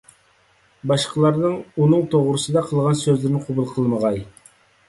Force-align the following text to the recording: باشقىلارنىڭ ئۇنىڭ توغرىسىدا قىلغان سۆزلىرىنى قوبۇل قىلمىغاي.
باشقىلارنىڭ 0.91 1.59
ئۇنىڭ 1.83 2.07
توغرىسىدا 2.15 2.65
قىلغان 2.71 2.99
سۆزلىرىنى 3.05 3.47
قوبۇل 3.47 3.73
قىلمىغاي. 3.75 4.21